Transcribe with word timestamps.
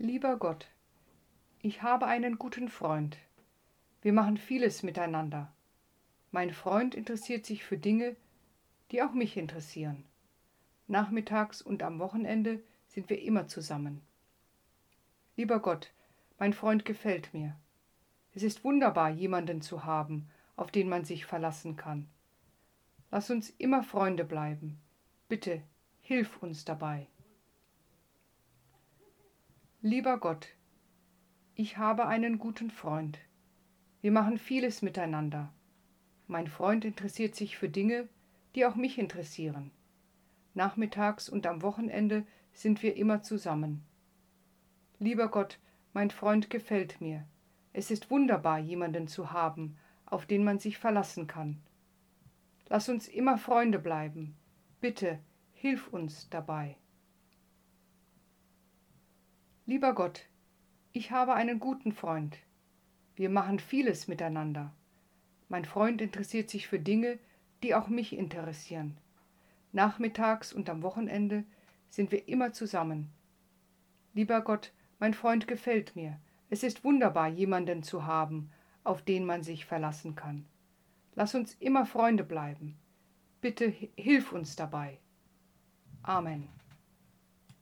Lieber 0.00 0.36
Gott, 0.36 0.68
ich 1.60 1.82
habe 1.82 2.06
einen 2.06 2.38
guten 2.38 2.68
Freund. 2.68 3.18
Wir 4.00 4.12
machen 4.12 4.36
vieles 4.36 4.84
miteinander. 4.84 5.52
Mein 6.30 6.52
Freund 6.52 6.94
interessiert 6.94 7.44
sich 7.44 7.64
für 7.64 7.78
Dinge, 7.78 8.14
die 8.92 9.02
auch 9.02 9.10
mich 9.10 9.36
interessieren. 9.36 10.04
Nachmittags 10.86 11.60
und 11.60 11.82
am 11.82 11.98
Wochenende 11.98 12.62
sind 12.86 13.10
wir 13.10 13.20
immer 13.20 13.48
zusammen. 13.48 14.00
Lieber 15.36 15.58
Gott, 15.58 15.90
mein 16.38 16.52
Freund 16.52 16.84
gefällt 16.84 17.34
mir. 17.34 17.56
Es 18.36 18.44
ist 18.44 18.62
wunderbar, 18.62 19.10
jemanden 19.10 19.62
zu 19.62 19.82
haben, 19.82 20.30
auf 20.54 20.70
den 20.70 20.88
man 20.88 21.04
sich 21.04 21.26
verlassen 21.26 21.74
kann. 21.74 22.08
Lass 23.10 23.30
uns 23.30 23.50
immer 23.58 23.82
Freunde 23.82 24.24
bleiben. 24.24 24.78
Bitte, 25.28 25.60
hilf 26.02 26.40
uns 26.40 26.64
dabei. 26.64 27.08
Lieber 29.80 30.18
Gott, 30.18 30.48
ich 31.54 31.78
habe 31.78 32.08
einen 32.08 32.40
guten 32.40 32.68
Freund. 32.68 33.20
Wir 34.00 34.10
machen 34.10 34.36
vieles 34.36 34.82
miteinander. 34.82 35.52
Mein 36.26 36.48
Freund 36.48 36.84
interessiert 36.84 37.36
sich 37.36 37.56
für 37.56 37.68
Dinge, 37.68 38.08
die 38.56 38.66
auch 38.66 38.74
mich 38.74 38.98
interessieren. 38.98 39.70
Nachmittags 40.54 41.28
und 41.28 41.46
am 41.46 41.62
Wochenende 41.62 42.26
sind 42.52 42.82
wir 42.82 42.96
immer 42.96 43.22
zusammen. 43.22 43.84
Lieber 44.98 45.28
Gott, 45.28 45.60
mein 45.92 46.10
Freund 46.10 46.50
gefällt 46.50 47.00
mir. 47.00 47.24
Es 47.72 47.92
ist 47.92 48.10
wunderbar, 48.10 48.58
jemanden 48.58 49.06
zu 49.06 49.30
haben, 49.30 49.76
auf 50.06 50.26
den 50.26 50.42
man 50.42 50.58
sich 50.58 50.76
verlassen 50.76 51.28
kann. 51.28 51.62
Lass 52.68 52.88
uns 52.88 53.06
immer 53.06 53.38
Freunde 53.38 53.78
bleiben. 53.78 54.34
Bitte, 54.80 55.20
hilf 55.52 55.86
uns 55.86 56.28
dabei. 56.30 56.74
Lieber 59.68 59.92
Gott, 59.92 60.22
ich 60.94 61.10
habe 61.10 61.34
einen 61.34 61.60
guten 61.60 61.92
Freund. 61.92 62.38
Wir 63.16 63.28
machen 63.28 63.58
vieles 63.58 64.08
miteinander. 64.08 64.72
Mein 65.50 65.66
Freund 65.66 66.00
interessiert 66.00 66.48
sich 66.48 66.66
für 66.66 66.78
Dinge, 66.78 67.18
die 67.62 67.74
auch 67.74 67.88
mich 67.88 68.16
interessieren. 68.16 68.96
Nachmittags 69.72 70.54
und 70.54 70.70
am 70.70 70.82
Wochenende 70.82 71.44
sind 71.90 72.12
wir 72.12 72.28
immer 72.28 72.54
zusammen. 72.54 73.10
Lieber 74.14 74.40
Gott, 74.40 74.72
mein 75.00 75.12
Freund 75.12 75.46
gefällt 75.46 75.94
mir. 75.94 76.18
Es 76.48 76.62
ist 76.62 76.82
wunderbar, 76.82 77.28
jemanden 77.28 77.82
zu 77.82 78.06
haben, 78.06 78.50
auf 78.84 79.02
den 79.02 79.26
man 79.26 79.42
sich 79.42 79.66
verlassen 79.66 80.14
kann. 80.14 80.46
Lass 81.14 81.34
uns 81.34 81.54
immer 81.60 81.84
Freunde 81.84 82.24
bleiben. 82.24 82.78
Bitte 83.42 83.70
hilf 83.98 84.32
uns 84.32 84.56
dabei. 84.56 84.96
Amen. 86.02 86.48